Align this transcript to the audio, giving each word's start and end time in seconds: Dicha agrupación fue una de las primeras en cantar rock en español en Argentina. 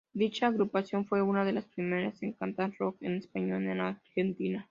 Dicha 0.15 0.47
agrupación 0.47 1.05
fue 1.05 1.21
una 1.21 1.45
de 1.45 1.51
las 1.53 1.65
primeras 1.67 2.23
en 2.23 2.33
cantar 2.33 2.73
rock 2.79 2.97
en 3.01 3.17
español 3.17 3.67
en 3.67 3.81
Argentina. 3.81 4.59